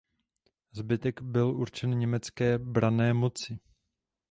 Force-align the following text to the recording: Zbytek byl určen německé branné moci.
Zbytek 0.71 1.21
byl 1.21 1.47
určen 1.55 1.99
německé 1.99 2.57
branné 2.57 3.13
moci. 3.13 3.59